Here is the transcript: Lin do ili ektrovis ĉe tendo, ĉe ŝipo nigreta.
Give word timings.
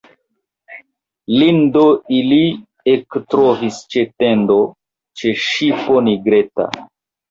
Lin 1.41 1.59
do 1.75 1.83
ili 2.21 2.41
ektrovis 2.95 3.79
ĉe 3.93 4.09
tendo, 4.25 4.61
ĉe 5.23 5.39
ŝipo 5.49 6.05
nigreta. 6.13 6.73